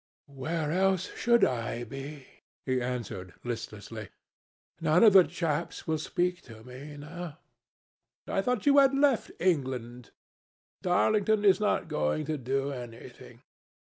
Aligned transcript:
"Where 0.25 0.71
else 0.71 1.13
should 1.15 1.43
I 1.45 1.83
be?" 1.83 2.25
he 2.65 2.81
answered, 2.81 3.35
listlessly. 3.43 4.09
"None 4.79 5.03
of 5.03 5.13
the 5.13 5.23
chaps 5.23 5.85
will 5.85 5.99
speak 5.99 6.41
to 6.49 6.63
me 6.63 6.97
now." 6.97 7.37
"I 8.27 8.41
thought 8.41 8.65
you 8.65 8.79
had 8.79 8.95
left 8.97 9.29
England." 9.39 10.09
"Darlington 10.81 11.45
is 11.45 11.59
not 11.59 11.87
going 11.87 12.25
to 12.25 12.39
do 12.39 12.71
anything. 12.71 13.43